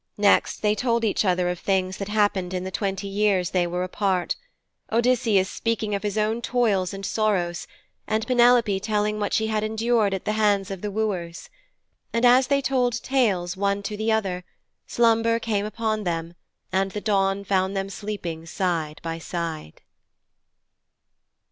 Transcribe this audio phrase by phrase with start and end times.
[0.17, 3.83] Next they told each other of things that happened in the twenty years they were
[3.83, 4.35] apart;
[4.91, 7.67] Odysseus speaking of his own toils and sorrows,
[8.07, 11.51] and Penelope telling what she had endured at the hands of the wooers.
[12.13, 14.43] And as they told tales, one to the other,
[14.87, 16.33] slumber came upon them,
[16.71, 19.81] and the dawn found them sleeping side by side.